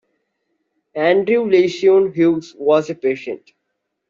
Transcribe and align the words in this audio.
Andrew 0.95 1.43
Leyshon-Hughes 1.47 2.55
was 2.57 2.89
a 2.89 2.95
patient. 2.95 3.51